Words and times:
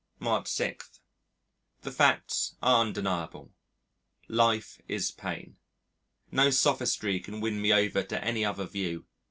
March 0.17 0.47
6. 0.47 0.99
The 1.83 1.91
facts 1.91 2.55
are 2.59 2.81
undeniable: 2.81 3.53
Life 4.27 4.81
is 4.87 5.11
pain. 5.11 5.57
No 6.31 6.49
sophistry 6.49 7.19
can 7.19 7.39
win 7.39 7.61
me 7.61 7.71
over 7.71 8.01
to 8.01 8.23
any 8.25 8.43
other 8.43 8.65
view. 8.65 9.05